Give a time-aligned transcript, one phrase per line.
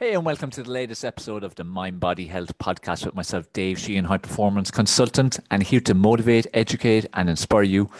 [0.00, 3.52] Hey, and welcome to the latest episode of the Mind Body Health podcast with myself,
[3.52, 7.90] Dave Sheahan, high performance consultant, and here to motivate, educate, and inspire you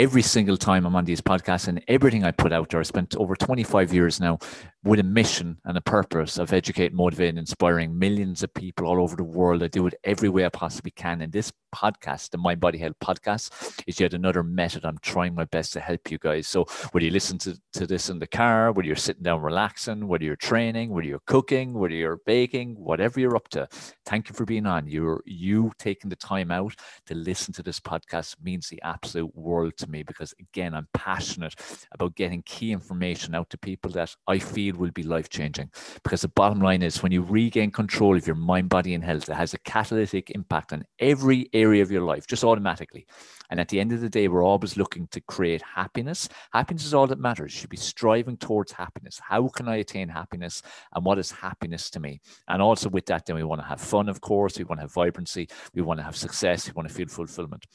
[0.00, 2.80] every single time I'm on these podcasts and everything I put out there.
[2.80, 4.38] I spent over 25 years now
[4.82, 9.14] with a mission and a purpose of educating, motivating, inspiring millions of people all over
[9.14, 9.62] the world.
[9.62, 11.20] I do it every way I possibly can.
[11.20, 15.44] And this podcast, the Mind Body Health podcast, is yet another method I'm trying my
[15.44, 16.48] best to help you guys.
[16.48, 20.08] So whether you listen to, to this in the car, whether you're sitting down relaxing,
[20.08, 23.68] whether you're training, whether you're cooking, whether you're baking, whatever you're up to,
[24.06, 24.86] thank you for being on.
[24.86, 26.74] You're you taking the time out
[27.06, 31.54] to listen to this podcast means the absolute world to me because again, I'm passionate
[31.92, 35.70] about getting key information out to people that I feel will be life changing.
[36.02, 39.28] Because the bottom line is when you regain control of your mind, body, and health,
[39.28, 43.06] it has a catalytic impact on every area of your life, just automatically.
[43.50, 46.28] And at the end of the day, we're always looking to create happiness.
[46.52, 47.52] Happiness is all that matters.
[47.54, 49.20] You should be striving towards happiness.
[49.20, 50.62] How can I attain happiness?
[50.94, 52.20] And what is happiness to me?
[52.48, 54.58] And also with that, then we want to have fun, of course.
[54.58, 55.48] We want to have vibrancy.
[55.74, 56.68] We want to have success.
[56.68, 57.66] We want to feel fulfillment.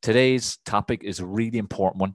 [0.00, 2.14] Today's topic is a really important one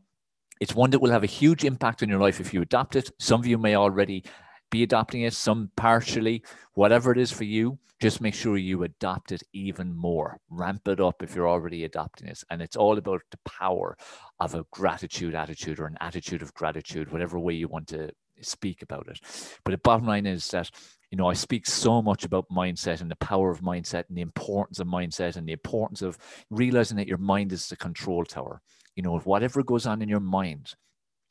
[0.64, 3.12] it's one that will have a huge impact on your life if you adopt it.
[3.20, 4.24] Some of you may already
[4.72, 6.42] be adopting it, some partially,
[6.74, 10.40] whatever it is for you, just make sure you adopt it even more.
[10.50, 12.42] Ramp it up if you're already adopting it.
[12.50, 13.98] And it's all about the power
[14.40, 18.10] of a gratitude attitude or an attitude of gratitude, whatever way you want to
[18.44, 19.20] speak about it.
[19.64, 20.70] But the bottom line is that,
[21.12, 24.22] you know, I speak so much about mindset and the power of mindset and the
[24.22, 26.18] importance of mindset and the importance of
[26.50, 28.62] realizing that your mind is the control tower
[28.96, 30.76] you know, whatever goes on in your mind,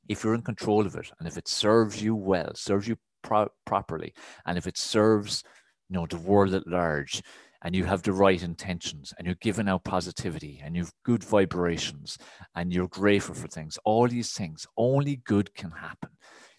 [0.09, 3.51] if you're in control of it and if it serves you well, serves you pro-
[3.65, 4.13] properly,
[4.47, 5.45] and if it serves,
[5.89, 7.23] you know, the world at large,
[7.65, 12.19] and you have the right intentions and you're giving out positivity and you've good vibrations
[12.57, 16.11] and you're grateful for things, all these things, only good can happen.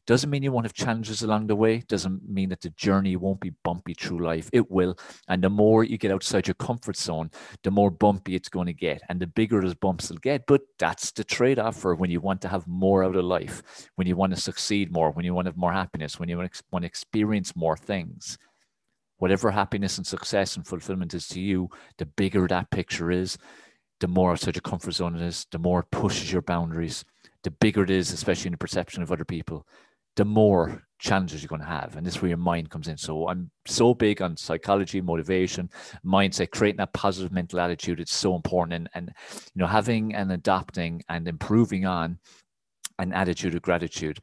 [0.05, 1.79] Doesn't mean you won't have challenges along the way.
[1.87, 4.49] Doesn't mean that the journey won't be bumpy through life.
[4.51, 4.97] It will.
[5.29, 7.31] And the more you get outside your comfort zone,
[7.63, 9.01] the more bumpy it's going to get.
[9.07, 10.45] And the bigger those bumps will get.
[10.45, 13.63] But that's the trade off for when you want to have more out of life,
[13.95, 16.37] when you want to succeed more, when you want to have more happiness, when you
[16.37, 18.37] want to experience more things.
[19.19, 23.37] Whatever happiness and success and fulfillment is to you, the bigger that picture is,
[24.01, 27.05] the more outside your comfort zone it is, the more it pushes your boundaries,
[27.43, 29.65] the bigger it is, especially in the perception of other people
[30.15, 31.95] the more challenges you're going to have.
[31.95, 32.97] And this is where your mind comes in.
[32.97, 35.69] So I'm so big on psychology, motivation,
[36.05, 37.99] mindset, creating that positive mental attitude.
[37.99, 38.73] It's so important.
[38.73, 39.13] And, and
[39.53, 42.19] you know, having and adopting and improving on
[42.99, 44.19] an attitude of gratitude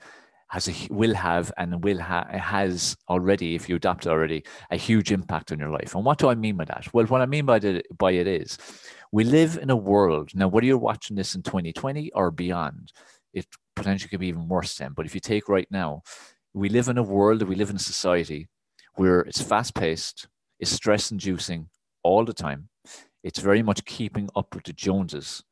[0.49, 5.13] has a will have and will ha- has already, if you adopt already, a huge
[5.13, 5.95] impact on your life.
[5.95, 6.93] And what do I mean by that?
[6.93, 8.59] Well, what I mean by, the, by it is
[9.13, 12.93] we live in a world now, whether you're watching this in 2020 or beyond,
[13.33, 13.47] it
[13.81, 14.93] potentially could be even worse then.
[14.95, 16.03] But if you take right now,
[16.53, 18.49] we live in a world, we live in a society
[18.95, 21.69] where it's fast paced, it's stress inducing
[22.03, 22.69] all the time.
[23.23, 25.43] It's very much keeping up with the Joneses.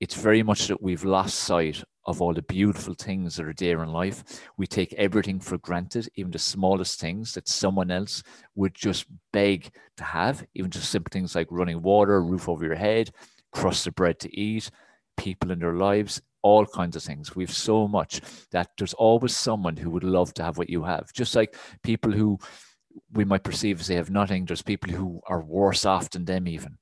[0.00, 3.82] It's very much that we've lost sight of all the beautiful things that are there
[3.82, 4.22] in life.
[4.56, 8.22] We take everything for granted, even the smallest things that someone else
[8.54, 12.76] would just beg to have, even just simple things like running water, roof over your
[12.76, 13.10] head,
[13.52, 14.70] crust of bread to eat,
[15.16, 17.34] people in their lives all kinds of things.
[17.34, 18.20] We've so much
[18.52, 21.12] that there's always someone who would love to have what you have.
[21.12, 22.38] Just like people who
[23.12, 26.46] we might perceive as they have nothing, there's people who are worse off than them
[26.46, 26.78] even.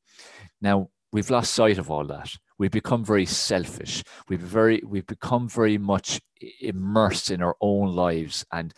[0.60, 2.30] Now we've lost sight of all that.
[2.58, 4.04] We've become very selfish.
[4.28, 6.20] We've very we've become very much
[6.60, 8.44] immersed in our own lives.
[8.52, 8.72] And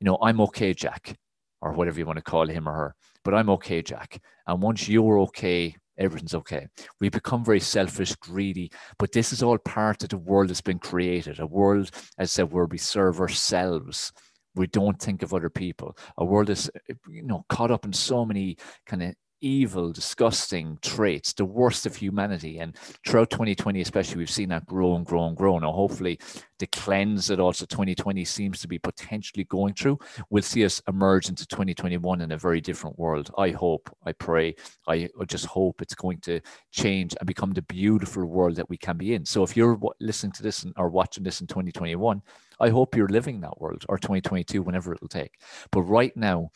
[0.00, 1.18] you know, I'm okay, Jack,
[1.60, 4.22] or whatever you want to call him or her, but I'm okay, Jack.
[4.46, 6.66] And once you're okay, everything's okay.
[7.00, 10.78] We become very selfish, greedy, but this is all part of the world that's been
[10.78, 11.38] created.
[11.38, 14.12] A world, as I said, where we serve ourselves.
[14.56, 15.96] We don't think of other people.
[16.18, 16.68] A world is,
[17.08, 18.56] you know, caught up in so many
[18.86, 22.58] kind of evil, disgusting traits, the worst of humanity.
[22.58, 25.58] And throughout 2020, especially, we've seen that grow and grow and grow.
[25.58, 26.18] Now, hopefully,
[26.58, 29.98] the cleanse that also 2020 seems to be potentially going through
[30.28, 33.30] will see us emerge into 2021 in a very different world.
[33.38, 34.54] I hope, I pray,
[34.86, 38.98] I just hope it's going to change and become the beautiful world that we can
[38.98, 39.24] be in.
[39.24, 42.20] So if you're listening to this and or watching this in 2021,
[42.62, 45.40] I hope you're living that world or 2022, whenever it'll take.
[45.72, 46.50] But right now,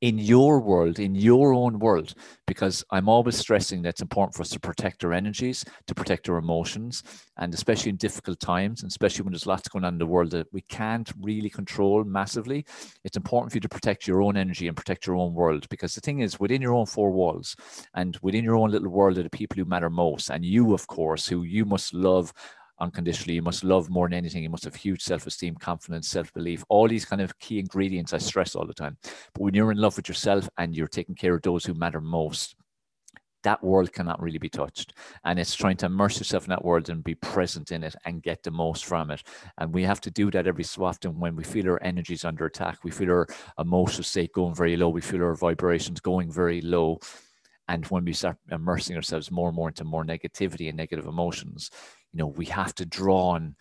[0.00, 2.14] in your world, in your own world,
[2.46, 6.28] because I'm always stressing that it's important for us to protect our energies, to protect
[6.28, 7.02] our emotions,
[7.38, 10.30] and especially in difficult times, and especially when there's lots going on in the world
[10.30, 12.64] that we can't really control massively.
[13.02, 15.94] It's important for you to protect your own energy and protect your own world, because
[15.94, 17.56] the thing is, within your own four walls
[17.94, 20.86] and within your own little world are the people who matter most, and you, of
[20.86, 22.32] course, who you must love
[22.80, 23.34] unconditionally.
[23.34, 24.42] You must love more than anything.
[24.42, 28.12] You must have huge self esteem, confidence, self belief, all these kind of key ingredients
[28.12, 28.96] I stress all the time.
[29.34, 32.00] But when you're in love with yourself and you're taking care of those who matter
[32.00, 32.56] most,
[33.44, 34.94] that world cannot really be touched.
[35.24, 38.22] And it's trying to immerse yourself in that world and be present in it and
[38.22, 39.22] get the most from it.
[39.58, 42.46] And we have to do that every so often when we feel our energies under
[42.46, 42.78] attack.
[42.82, 43.26] We feel our
[43.58, 44.88] emotional state going very low.
[44.88, 46.98] We feel our vibrations going very low.
[47.68, 51.70] And when we start immersing ourselves more and more into more negativity and negative emotions,
[52.12, 53.56] you know, we have to draw on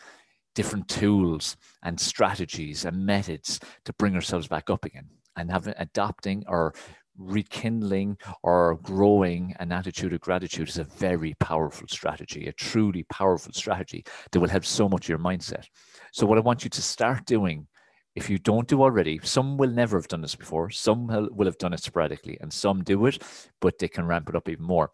[0.56, 6.44] different tools and strategies and methods to bring ourselves back up again and have adapting
[6.48, 6.74] or
[7.18, 13.54] rekindling or growing an attitude of gratitude is a very powerful strategy, a truly powerful
[13.54, 15.66] strategy that will help so much your mindset.
[16.12, 17.68] So, what I want you to start doing,
[18.16, 21.58] if you don't do already, some will never have done this before, some will have
[21.58, 23.22] done it sporadically, and some do it,
[23.62, 24.92] but they can ramp it up even more.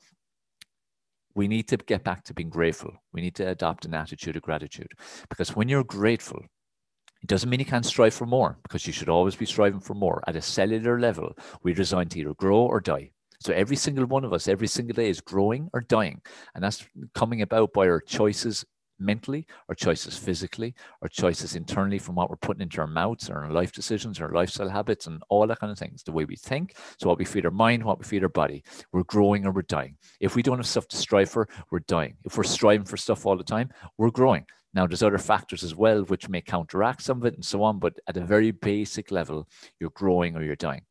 [1.35, 2.93] We need to get back to being grateful.
[3.11, 4.91] We need to adopt an attitude of gratitude
[5.29, 6.45] because when you're grateful,
[7.21, 9.93] it doesn't mean you can't strive for more because you should always be striving for
[9.93, 10.21] more.
[10.27, 13.11] At a cellular level, we're designed to either grow or die.
[13.39, 16.21] So every single one of us, every single day is growing or dying.
[16.53, 18.65] And that's coming about by our choices
[18.99, 23.49] mentally, our choices physically, our choices internally from what we're putting into our mouths, our
[23.51, 26.03] life decisions, our lifestyle habits, and all that kind of things.
[26.03, 28.63] The way we think, so what we feed our mind, what we feed our body.
[28.91, 29.97] We're growing or we're dying.
[30.19, 32.15] If we don't have stuff to strive for, we're dying.
[32.23, 34.45] If we're striving for stuff all the time, we're growing.
[34.73, 37.79] Now, there's other factors as well which may counteract some of it and so on,
[37.79, 39.47] but at a very basic level,
[39.79, 40.81] you're growing or you're dying.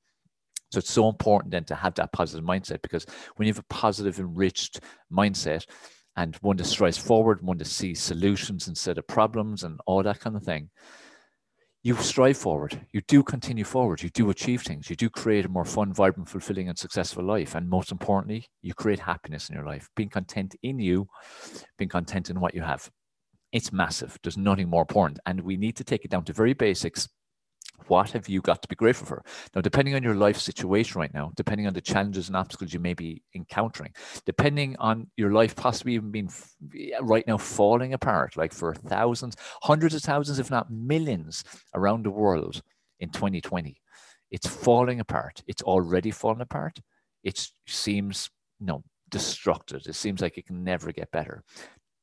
[0.70, 3.04] So it's so important then to have that positive mindset because
[3.36, 4.80] when you have a positive, enriched
[5.12, 5.66] mindset
[6.16, 10.20] and one that strives forward, one that sees solutions instead of problems and all that
[10.20, 10.70] kind of thing,
[11.82, 12.86] you strive forward.
[12.92, 14.02] You do continue forward.
[14.02, 14.88] You do achieve things.
[14.88, 17.54] You do create a more fun, vibrant, fulfilling, and successful life.
[17.56, 21.08] And most importantly, you create happiness in your life, being content in you,
[21.78, 22.88] being content in what you have
[23.52, 24.18] it's massive.
[24.22, 25.20] There's nothing more important.
[25.26, 27.08] And we need to take it down to very basics.
[27.88, 29.24] What have you got to be grateful for?
[29.54, 32.80] Now, depending on your life situation right now, depending on the challenges and obstacles you
[32.80, 33.92] may be encountering,
[34.26, 36.30] depending on your life possibly even being
[37.00, 41.44] right now falling apart, like for thousands, hundreds of thousands, if not millions
[41.74, 42.62] around the world
[43.00, 43.80] in 2020,
[44.30, 45.42] it's falling apart.
[45.46, 46.80] It's already fallen apart.
[47.24, 49.82] It seems, you know, destructive.
[49.86, 51.44] It seems like it can never get better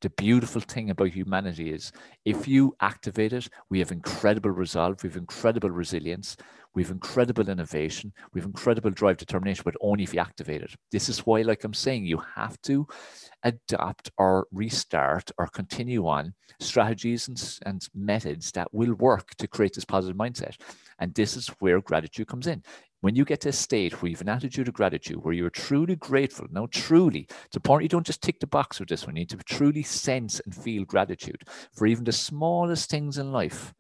[0.02, 1.92] the beautiful thing about humanity is
[2.26, 6.38] if you activate it, we have incredible resolve, we have incredible resilience,
[6.76, 10.76] we have incredible innovation, we have incredible drive, determination, but only if you activate it.
[10.92, 12.88] This is why, like I'm saying, you have to
[13.44, 19.74] adapt or restart or continue on strategies and, and methods that will work to create
[19.74, 20.56] this positive mindset.
[21.00, 22.64] And this is where gratitude comes in
[23.02, 25.50] when you get to a state where you have an attitude of gratitude, where you're
[25.50, 29.16] truly grateful, now truly, it's important you don't just tick the box with this one.
[29.16, 31.44] You need to truly sense and feel gratitude
[31.74, 33.74] for even the smallest things in life.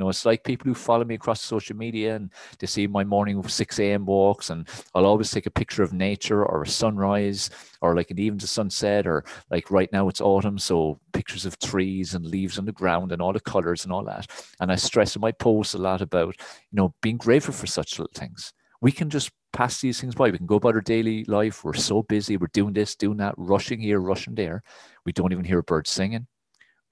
[0.00, 3.46] Know, it's like people who follow me across social media and they see my morning
[3.46, 4.06] 6 a.m.
[4.06, 7.50] walks, and I'll always take a picture of nature or a sunrise
[7.82, 11.58] or like an even to sunset, or like right now it's autumn, so pictures of
[11.58, 14.26] trees and leaves on the ground and all the colors and all that.
[14.58, 17.98] And I stress in my posts a lot about, you know, being grateful for such
[17.98, 20.30] little things we can just pass these things by.
[20.30, 21.64] We can go about our daily life.
[21.64, 22.36] We're so busy.
[22.36, 24.62] We're doing this, doing that, rushing here, rushing there.
[25.04, 26.26] We don't even hear birds singing.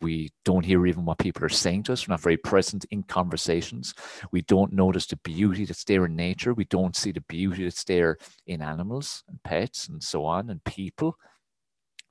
[0.00, 2.06] We don't hear even what people are saying to us.
[2.06, 3.94] We're not very present in conversations.
[4.30, 6.54] We don't notice the beauty that's there in nature.
[6.54, 10.62] We don't see the beauty that's there in animals and pets and so on and
[10.64, 11.16] people.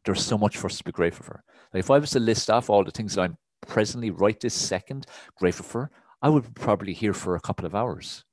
[0.05, 1.43] There's so much for us to be grateful for.
[1.73, 4.53] Like if I was to list off all the things that I'm presently, right this
[4.53, 5.05] second,
[5.37, 5.91] grateful for,
[6.21, 8.23] I would probably here for a couple of hours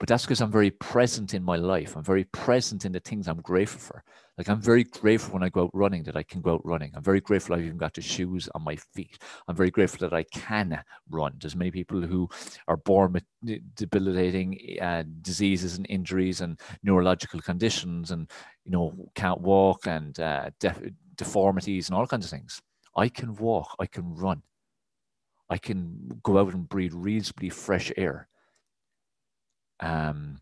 [0.00, 1.94] but that's because I'm very present in my life.
[1.94, 4.02] I'm very present in the things I'm grateful for.
[4.38, 6.90] Like I'm very grateful when I go out running that I can go out running.
[6.94, 9.18] I'm very grateful I've even got the shoes on my feet.
[9.46, 11.34] I'm very grateful that I can run.
[11.38, 12.30] There's many people who
[12.66, 13.24] are born with
[13.74, 18.30] debilitating uh, diseases and injuries and neurological conditions, and
[18.64, 20.80] you know can't walk and uh, def-
[21.16, 22.58] deformities and all kinds of things.
[22.96, 23.76] I can walk.
[23.78, 24.42] I can run.
[25.50, 28.29] I can go out and breathe reasonably fresh air
[29.80, 30.40] um,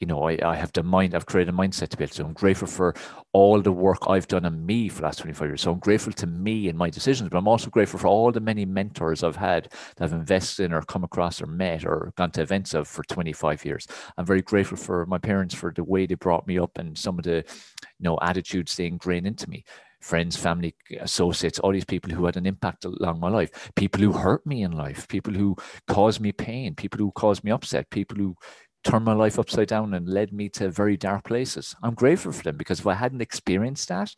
[0.00, 2.24] you know, I, I have the mind, I've created a mindset to be able to.
[2.24, 2.94] I'm grateful for
[3.32, 5.60] all the work I've done on me for the last 25 years.
[5.62, 8.40] So I'm grateful to me and my decisions, but I'm also grateful for all the
[8.40, 12.30] many mentors I've had that I've invested in or come across or met or gone
[12.32, 13.88] to events of for 25 years.
[14.16, 17.18] I'm very grateful for my parents for the way they brought me up and some
[17.18, 17.44] of the,
[17.82, 19.64] you know, attitudes they ingrained into me
[20.00, 24.12] friends, family, associates, all these people who had an impact along my life, people who
[24.12, 25.56] hurt me in life, people who
[25.88, 28.36] caused me pain, people who caused me upset, people who
[28.84, 31.74] turned my life upside down and led me to very dark places.
[31.82, 34.14] I'm grateful for them because if I hadn't experienced that,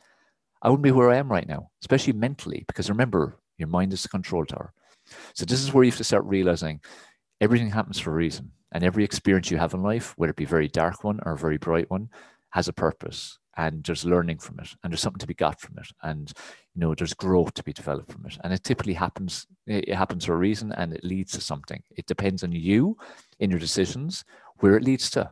[0.63, 2.65] I wouldn't be where I am right now, especially mentally.
[2.67, 4.73] Because remember, Your mind is the control tower.
[5.35, 6.81] So this is where you have to start realizing
[7.41, 8.53] everything happens for a reason.
[8.73, 11.33] And every experience you have in life, whether it be a very dark one or
[11.33, 12.09] a very bright one,
[12.51, 15.77] has a purpose and there's learning from it and there's something to be got from
[15.79, 16.33] it and
[16.75, 20.25] you know there's growth to be developed from it and it typically happens it happens
[20.25, 22.97] for a reason and it leads to something it depends on you
[23.41, 24.25] in your decisions
[24.61, 25.31] where it leads to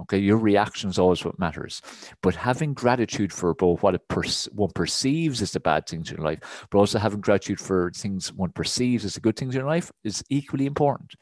[0.00, 1.82] okay your reaction is always what matters
[2.22, 6.66] but having gratitude for both what per- one perceives as the bad things in life
[6.70, 10.24] but also having gratitude for things one perceives as the good things in life is
[10.30, 11.14] equally important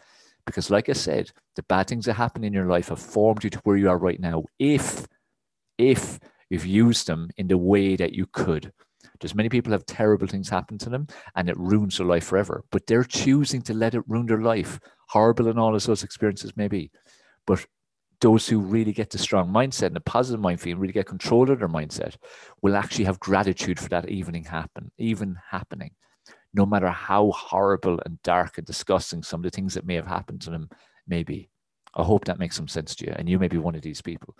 [0.46, 3.50] because like i said the bad things that happen in your life have formed you
[3.50, 5.06] to where you are right now if
[5.78, 6.20] if
[6.50, 8.72] you've used them in the way that you could.
[9.20, 11.06] There's many people have terrible things happen to them
[11.36, 14.80] and it ruins their life forever, but they're choosing to let it ruin their life,
[15.08, 16.90] horrible and all of those experiences may be.
[17.46, 17.66] But
[18.20, 21.50] those who really get the strong mindset and the positive mind and really get control
[21.50, 22.16] of their mindset,
[22.62, 25.92] will actually have gratitude for that evening happen, even happening,
[26.52, 30.06] no matter how horrible and dark and disgusting some of the things that may have
[30.06, 30.68] happened to them
[31.06, 31.48] may be.
[31.94, 33.14] I hope that makes some sense to you.
[33.16, 34.36] And you may be one of these people.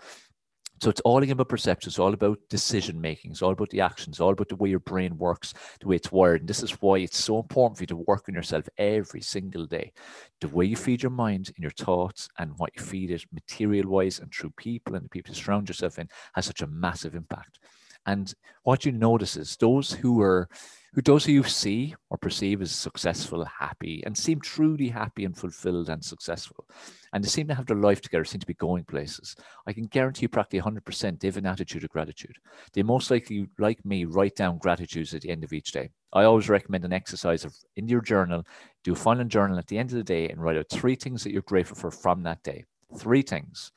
[0.81, 1.89] So it's all again about perception.
[1.89, 3.31] It's all about decision making.
[3.31, 4.15] It's all about the actions.
[4.15, 6.41] It's all about the way your brain works, the way it's wired.
[6.41, 9.67] And this is why it's so important for you to work on yourself every single
[9.67, 9.93] day.
[10.39, 13.91] The way you feed your mind and your thoughts and what you feed it material
[13.91, 17.13] wise and through people and the people you surround yourself in has such a massive
[17.13, 17.59] impact.
[18.07, 18.33] And
[18.63, 20.49] what you notice is those who are
[20.93, 25.37] who those who you see or perceive as successful, happy, and seem truly happy and
[25.37, 26.65] fulfilled and successful,
[27.13, 29.35] and they seem to have their life together, seem to be going places.
[29.67, 32.37] I can guarantee you practically 100% they have an attitude of gratitude.
[32.73, 35.89] They most likely, like me, write down gratitudes at the end of each day.
[36.13, 38.43] I always recommend an exercise of in your journal,
[38.83, 41.23] do a final journal at the end of the day and write out three things
[41.23, 42.65] that you're grateful for from that day.
[42.97, 43.71] Three things.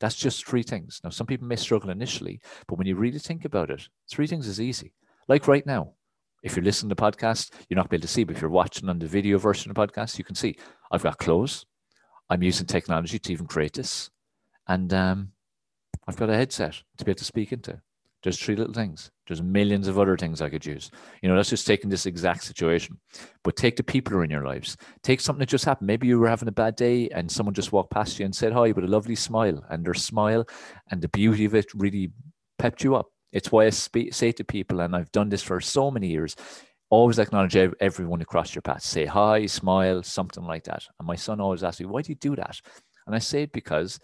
[0.00, 1.00] That's just three things.
[1.02, 4.46] Now, some people may struggle initially, but when you really think about it, three things
[4.46, 4.94] is easy.
[5.26, 5.94] Like right now,
[6.42, 8.88] if you're listening to the podcast, you're not able to see, but if you're watching
[8.88, 10.56] on the video version of the podcast, you can see
[10.90, 11.66] I've got clothes.
[12.30, 14.10] I'm using technology to even create this.
[14.66, 15.32] And um,
[16.06, 17.80] I've got a headset to be able to speak into.
[18.22, 19.10] There's three little things.
[19.26, 20.90] There's millions of other things I could use.
[21.22, 22.98] You know, that's just taking this exact situation.
[23.44, 24.76] But take the people who are in your lives.
[25.02, 25.86] Take something that just happened.
[25.86, 28.52] Maybe you were having a bad day and someone just walked past you and said
[28.52, 29.64] hi with a lovely smile.
[29.70, 30.46] And their smile
[30.90, 32.10] and the beauty of it really
[32.58, 33.06] pepped you up.
[33.32, 36.34] It's why I say to people, and I've done this for so many years,
[36.90, 38.82] always acknowledge everyone who across your path.
[38.82, 40.84] Say hi, smile, something like that.
[40.98, 42.60] And my son always asks me, why do you do that?
[43.06, 43.98] And I say it because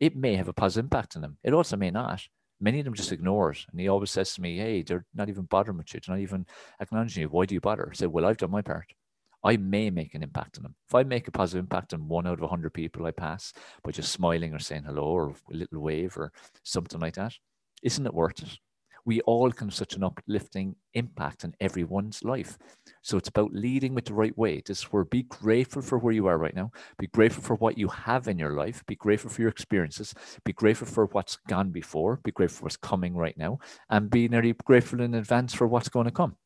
[0.00, 1.36] it may have a positive impact on them.
[1.42, 2.22] It also may not.
[2.60, 3.64] Many of them just ignore it.
[3.70, 6.00] And he always says to me, hey, they're not even bothering with you.
[6.00, 6.46] They're not even
[6.80, 7.28] acknowledging you.
[7.28, 7.88] Why do you bother?
[7.90, 8.92] I say, well, I've done my part.
[9.42, 10.74] I may make an impact on them.
[10.86, 13.54] If I make a positive impact on one out of a 100 people I pass
[13.82, 16.32] by just smiling or saying hello or a little wave or
[16.62, 17.32] something like that,
[17.82, 18.58] isn't it worth it?
[19.04, 22.58] We all can have such an uplifting impact on everyone's life.
[23.02, 24.62] So it's about leading with the right way.
[24.68, 26.70] Is where be grateful for where you are right now.
[26.98, 28.84] Be grateful for what you have in your life.
[28.86, 30.14] Be grateful for your experiences.
[30.44, 32.20] Be grateful for what's gone before.
[32.22, 33.58] Be grateful for what's coming right now.
[33.88, 36.36] And be nearly grateful in advance for what's going to come.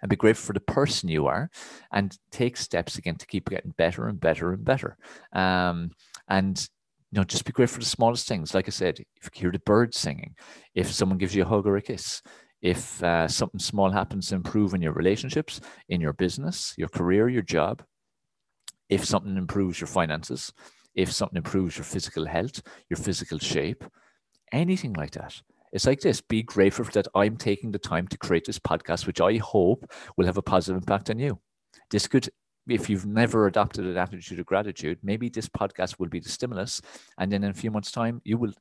[0.00, 1.48] And be grateful for the person you are
[1.92, 4.96] and take steps again to keep getting better and better and better.
[5.32, 5.92] Um,
[6.28, 6.68] and
[7.12, 8.54] you know, just be grateful for the smallest things.
[8.54, 10.34] Like I said, if you hear the birds singing,
[10.74, 12.22] if someone gives you a hug or a kiss,
[12.62, 17.28] if uh, something small happens to improve in your relationships, in your business, your career,
[17.28, 17.84] your job,
[18.88, 20.54] if something improves your finances,
[20.94, 23.84] if something improves your physical health, your physical shape,
[24.50, 25.42] anything like that.
[25.72, 29.20] It's like this be grateful that I'm taking the time to create this podcast, which
[29.20, 31.40] I hope will have a positive impact on you.
[31.90, 32.28] This could
[32.68, 36.80] if you've never adopted an attitude of gratitude, maybe this podcast will be the stimulus,
[37.18, 38.52] and then in a few months' time, you will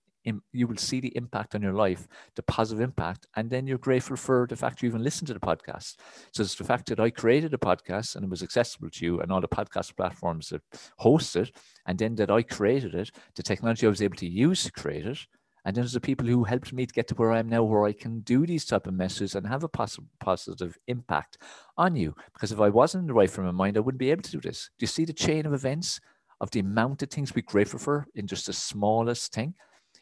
[0.54, 4.16] you will see the impact on your life, the positive impact, and then you're grateful
[4.16, 5.96] for the fact you even listened to the podcast.
[6.32, 9.20] So it's the fact that I created a podcast and it was accessible to you
[9.20, 10.62] and all the podcast platforms that
[10.98, 11.52] host it,
[11.88, 15.08] and then that I created it, the technology I was able to use to create
[15.08, 15.26] it,
[15.64, 17.64] and then there's the people who helped me to get to where I am now,
[17.64, 21.38] where I can do these type of messages and have a positive, positive impact
[21.78, 22.16] on you.
[22.34, 24.32] Because if I wasn't in the right frame of mind, I wouldn't be able to
[24.32, 24.70] do this.
[24.80, 26.00] Do you see the chain of events
[26.40, 29.54] of the amount of things we're grateful for in just the smallest thing?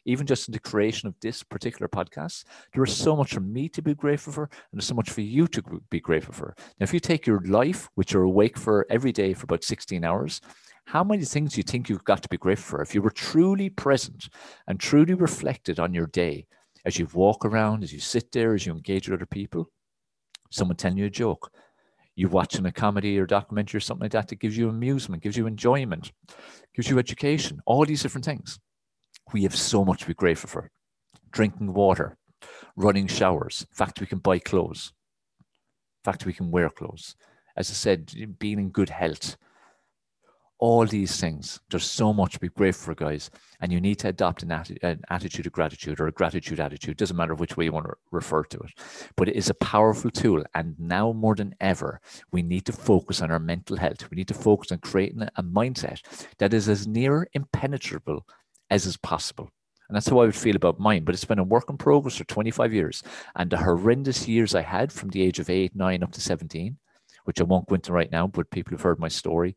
[0.06, 3.68] Even just in the creation of this particular podcast, there is so much for me
[3.68, 6.56] to be grateful for, and there's so much for you to be grateful for.
[6.80, 10.06] Now, if you take your life, which you're awake for every day for about 16
[10.06, 10.40] hours,
[10.90, 12.82] how many things do you think you've got to be grateful for?
[12.82, 14.28] If you were truly present
[14.68, 16.48] and truly reflected on your day
[16.84, 19.70] as you walk around, as you sit there, as you engage with other people,
[20.50, 21.52] someone telling you a joke,
[22.16, 25.38] you watching a comedy or documentary or something like that that gives you amusement, gives
[25.38, 26.12] you enjoyment,
[26.76, 28.58] gives you education, all these different things.
[29.32, 30.72] We have so much to be grateful for.
[31.30, 32.18] Drinking water,
[32.76, 34.92] running showers, In fact we can buy clothes,
[36.04, 37.16] In fact we can wear clothes,
[37.56, 39.38] as I said, being in good health,
[40.60, 41.62] all these things.
[41.70, 43.32] There's so much to be grateful for, guys.
[43.62, 46.98] And you need to adopt an, atti- an, attitude of gratitude or a gratitude attitude.
[46.98, 48.72] Doesn't matter which way you want to refer to it.
[49.16, 50.44] But it is a powerful tool.
[50.54, 52.02] And now more than ever,
[52.32, 54.10] we need to focus on our mental health.
[54.12, 56.02] We need to focus on creating a mindset
[56.40, 58.28] that is as near impenetrable
[58.70, 59.50] as is possible.
[59.88, 61.04] And that's how I would feel about mine.
[61.06, 63.02] But it's been a work in progress for 25 years.
[63.36, 66.78] And the horrendous years I had from the age of eight, nine up to 17
[67.30, 69.56] which I won't go into right now, but people who've heard my story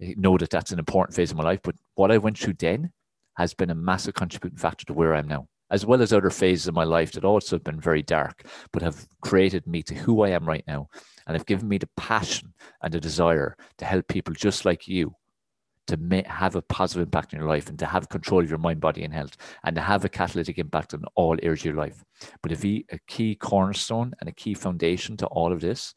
[0.00, 1.58] eh, know that that's an important phase of my life.
[1.64, 2.92] But what I went through then
[3.36, 6.30] has been a massive contributing factor to where I am now, as well as other
[6.30, 9.94] phases of my life that also have been very dark, but have created me to
[9.94, 10.90] who I am right now.
[11.26, 15.16] And have given me the passion and the desire to help people just like you
[15.88, 18.80] to have a positive impact in your life and to have control of your mind,
[18.80, 22.04] body, and health, and to have a catalytic impact on all areas of your life.
[22.42, 25.94] But if a key cornerstone and a key foundation to all of this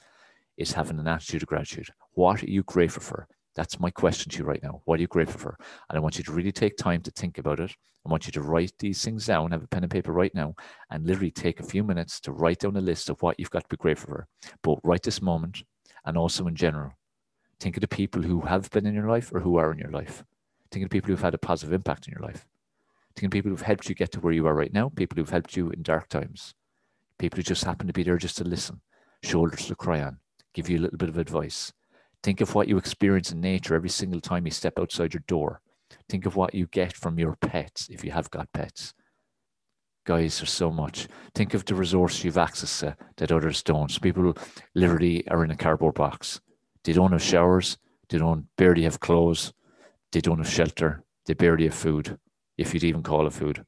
[0.61, 1.89] is having an attitude of gratitude.
[2.13, 3.27] What are you grateful for?
[3.55, 4.81] That's my question to you right now.
[4.85, 5.57] What are you grateful for?
[5.89, 7.75] And I want you to really take time to think about it.
[8.05, 10.55] I want you to write these things down, have a pen and paper right now,
[10.89, 13.63] and literally take a few minutes to write down a list of what you've got
[13.63, 14.27] to be grateful for,
[14.63, 15.63] both right this moment
[16.05, 16.93] and also in general.
[17.59, 19.91] Think of the people who have been in your life or who are in your
[19.91, 20.23] life.
[20.71, 22.47] Think of the people who've had a positive impact in your life.
[23.15, 25.29] Think of people who've helped you get to where you are right now, people who've
[25.29, 26.55] helped you in dark times,
[27.19, 28.81] people who just happen to be there just to listen,
[29.21, 30.17] shoulders to cry on,
[30.53, 31.73] give you a little bit of advice.
[32.23, 35.61] Think of what you experience in nature every single time you step outside your door.
[36.09, 38.93] Think of what you get from your pets if you have got pets.
[40.05, 41.07] Guys, there's so much.
[41.35, 43.89] Think of the resource you've access to that others don't.
[43.89, 44.35] So people
[44.75, 46.41] literally are in a cardboard box.
[46.83, 47.77] They don't have showers.
[48.09, 49.53] They don't barely have clothes.
[50.11, 51.03] They don't have shelter.
[51.25, 52.17] They barely have food,
[52.57, 53.63] if you'd even call it food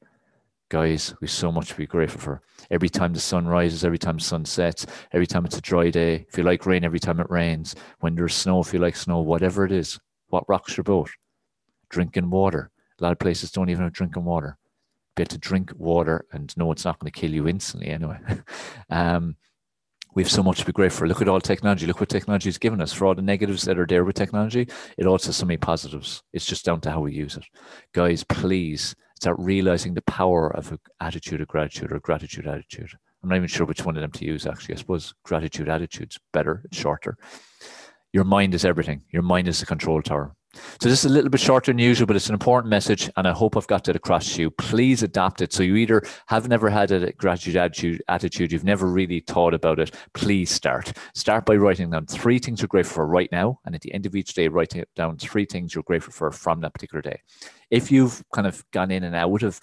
[0.74, 2.42] guys, we've so much to be grateful for.
[2.68, 5.88] Every time the sun rises, every time the sun sets, every time it's a dry
[5.88, 8.96] day, if you like rain, every time it rains, when there's snow, if you like
[8.96, 10.00] snow, whatever it is,
[10.30, 11.10] what rocks your boat?
[11.90, 12.72] Drinking water.
[12.98, 14.58] A lot of places don't even have drinking water.
[15.14, 18.18] Be able to drink water and know it's not going to kill you instantly anyway.
[18.90, 19.36] um,
[20.16, 21.06] we have so much to be grateful for.
[21.06, 21.86] Look at all technology.
[21.86, 22.92] Look what technology has given us.
[22.92, 24.66] For all the negatives that are there with technology,
[24.98, 26.24] it also has so many positives.
[26.32, 27.44] It's just down to how we use it.
[27.92, 32.90] Guys, please start realizing the power of an attitude of gratitude or gratitude attitude.
[33.22, 34.74] I'm not even sure which one of them to use, actually.
[34.74, 37.16] I suppose gratitude attitude's better, it's shorter.
[38.12, 39.02] Your mind is everything.
[39.10, 40.34] Your mind is the control tower.
[40.80, 43.26] So this is a little bit shorter than usual, but it's an important message, and
[43.26, 44.50] I hope I've got it across to you.
[44.50, 45.52] Please adapt it.
[45.52, 49.94] So you either have never had a gratitude attitude, you've never really thought about it.
[50.14, 50.92] Please start.
[51.14, 54.06] Start by writing down three things you're grateful for right now, and at the end
[54.06, 57.20] of each day, writing down three things you're grateful for from that particular day.
[57.70, 59.60] If you've kind of gone in and out of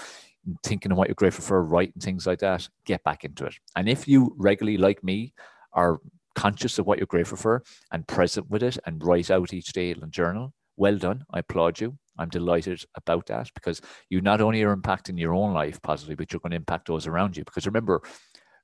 [0.63, 3.55] thinking of what you're grateful for, writing things like that, get back into it.
[3.75, 5.33] And if you regularly, like me,
[5.73, 5.99] are
[6.33, 9.91] conscious of what you're grateful for and present with it and write out each day
[9.91, 11.23] in a journal, well done.
[11.31, 11.95] I applaud you.
[12.17, 16.33] I'm delighted about that because you not only are impacting your own life positively, but
[16.33, 17.43] you're going to impact those around you.
[17.43, 18.01] Because remember,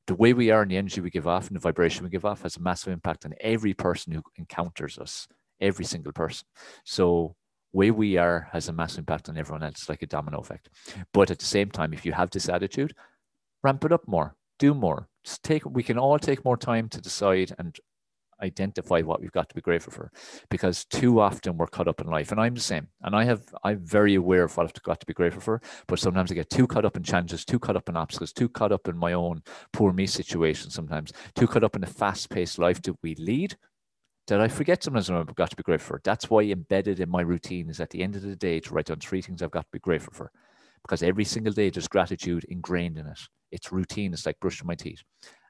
[0.08, 2.26] the way we are and the energy we give off and the vibration we give
[2.26, 5.28] off has a massive impact on every person who encounters us,
[5.62, 6.48] every single person.
[6.86, 7.36] So
[7.72, 10.70] way we are has a massive impact on everyone else, like a domino effect.
[11.14, 12.96] But at the same time, if you have this attitude,
[13.64, 15.08] ramp it up more, do more.
[15.24, 17.78] Just take we can all take more time to decide and
[18.42, 20.12] identify what we've got to be grateful for
[20.50, 23.42] because too often we're caught up in life and i'm the same and i have
[23.64, 26.50] i'm very aware of what i've got to be grateful for but sometimes i get
[26.50, 29.14] too caught up in challenges too caught up in obstacles too caught up in my
[29.14, 29.42] own
[29.74, 33.56] poor me situation sometimes too caught up in the fast-paced life that we lead
[34.28, 36.02] that i forget sometimes i've got to be grateful for.
[36.04, 38.86] That's why embedded in my routine is at the end of the day to write
[38.86, 40.32] down three things i've got to be grateful for
[40.84, 43.20] because every single day there's gratitude ingrained in it.
[43.52, 45.02] It's routine it's like brushing my teeth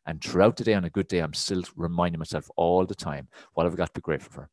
[0.07, 3.27] and throughout the day, on a good day, I'm still reminding myself all the time
[3.53, 4.49] what have I got to be grateful for.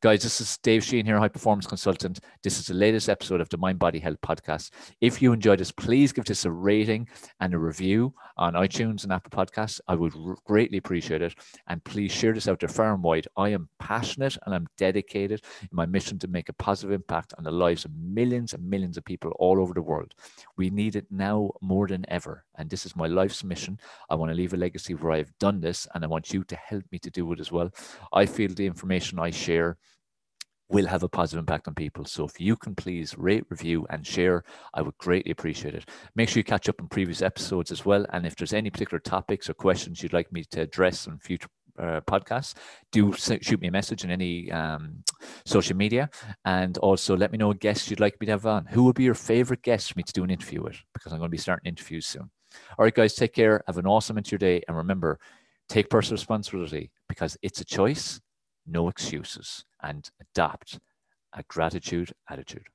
[0.00, 2.20] Guys, this is Dave Sheahan here, high performance consultant.
[2.42, 4.70] This is the latest episode of the Mind Body Health podcast.
[5.00, 7.08] If you enjoyed this, please give this a rating
[7.40, 9.80] and a review on iTunes and Apple Podcasts.
[9.88, 10.12] I would
[10.44, 11.34] greatly appreciate it.
[11.66, 13.28] And please share this out there far and wide.
[13.36, 17.44] I am passionate and I'm dedicated in my mission to make a positive impact on
[17.44, 20.14] the lives of millions and millions of people all over the world.
[20.56, 22.44] We need it now more than ever.
[22.56, 23.78] And this is my life's mission.
[24.10, 26.56] I want to leave a legacy where I've done this, and I want you to
[26.56, 27.70] help me to do it as well.
[28.12, 29.67] I feel the information I share
[30.68, 32.04] will have a positive impact on people.
[32.04, 35.88] So if you can please rate, review, and share, I would greatly appreciate it.
[36.14, 38.04] Make sure you catch up on previous episodes as well.
[38.12, 41.48] And if there's any particular topics or questions you'd like me to address on future
[41.78, 42.54] uh, podcasts,
[42.92, 45.02] do shoot me a message in any um,
[45.46, 46.10] social media.
[46.44, 48.66] And also let me know guests you'd like me to have on.
[48.66, 50.76] Who would be your favorite guest for me to do an interview with?
[50.92, 52.30] Because I'm going to be starting interviews soon.
[52.78, 53.62] All right, guys, take care.
[53.66, 54.62] Have an awesome into your day.
[54.68, 55.18] And remember,
[55.68, 58.20] take personal responsibility because it's a choice
[58.68, 60.78] no excuses, and adopt
[61.32, 62.66] a gratitude attitude.